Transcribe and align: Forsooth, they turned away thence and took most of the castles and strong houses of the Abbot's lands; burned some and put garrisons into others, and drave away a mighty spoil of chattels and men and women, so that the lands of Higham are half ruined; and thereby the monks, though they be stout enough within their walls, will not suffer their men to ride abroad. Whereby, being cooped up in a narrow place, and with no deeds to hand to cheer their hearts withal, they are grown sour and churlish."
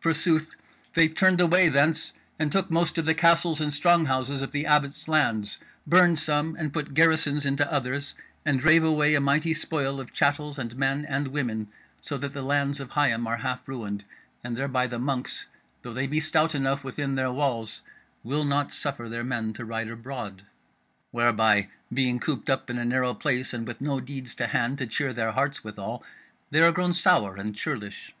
Forsooth, 0.00 0.56
they 0.94 1.06
turned 1.06 1.40
away 1.40 1.68
thence 1.68 2.12
and 2.36 2.50
took 2.50 2.68
most 2.68 2.98
of 2.98 3.04
the 3.04 3.14
castles 3.14 3.60
and 3.60 3.72
strong 3.72 4.06
houses 4.06 4.42
of 4.42 4.50
the 4.50 4.66
Abbot's 4.66 5.06
lands; 5.06 5.58
burned 5.86 6.18
some 6.18 6.56
and 6.58 6.72
put 6.72 6.94
garrisons 6.94 7.46
into 7.46 7.72
others, 7.72 8.16
and 8.44 8.58
drave 8.58 8.82
away 8.82 9.14
a 9.14 9.20
mighty 9.20 9.54
spoil 9.54 10.00
of 10.00 10.12
chattels 10.12 10.58
and 10.58 10.76
men 10.76 11.04
and 11.04 11.28
women, 11.28 11.68
so 12.00 12.16
that 12.18 12.32
the 12.32 12.42
lands 12.42 12.80
of 12.80 12.90
Higham 12.90 13.24
are 13.28 13.36
half 13.36 13.68
ruined; 13.68 14.04
and 14.42 14.56
thereby 14.56 14.88
the 14.88 14.98
monks, 14.98 15.46
though 15.82 15.92
they 15.92 16.08
be 16.08 16.18
stout 16.18 16.56
enough 16.56 16.82
within 16.82 17.14
their 17.14 17.30
walls, 17.30 17.80
will 18.24 18.44
not 18.44 18.72
suffer 18.72 19.08
their 19.08 19.22
men 19.22 19.52
to 19.52 19.64
ride 19.64 19.86
abroad. 19.86 20.42
Whereby, 21.12 21.68
being 21.94 22.18
cooped 22.18 22.50
up 22.50 22.68
in 22.68 22.78
a 22.78 22.84
narrow 22.84 23.14
place, 23.14 23.54
and 23.54 23.64
with 23.64 23.80
no 23.80 24.00
deeds 24.00 24.34
to 24.34 24.48
hand 24.48 24.78
to 24.78 24.88
cheer 24.88 25.12
their 25.12 25.30
hearts 25.30 25.62
withal, 25.62 26.02
they 26.50 26.62
are 26.62 26.72
grown 26.72 26.94
sour 26.94 27.36
and 27.36 27.54
churlish." 27.54 28.12